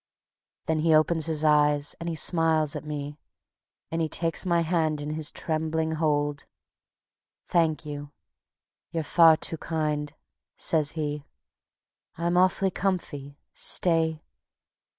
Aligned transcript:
Then 0.65 0.79
he 0.79 0.95
opens 0.95 1.27
his 1.27 1.43
eyes 1.45 1.95
and 1.99 2.09
he 2.09 2.15
smiles 2.15 2.75
at 2.75 2.83
me; 2.83 3.19
And 3.91 4.01
he 4.01 4.09
takes 4.09 4.47
my 4.47 4.61
hand 4.61 4.99
in 4.99 5.11
his 5.11 5.29
trembling 5.29 5.91
hold; 5.91 6.47
"Thank 7.45 7.85
you 7.85 8.11
you're 8.89 9.03
far 9.03 9.37
too 9.37 9.57
kind," 9.57 10.11
says 10.57 10.93
he: 10.93 11.23
"I'm 12.15 12.35
awfully 12.35 12.71
comfy 12.71 13.37
stay 13.53 14.23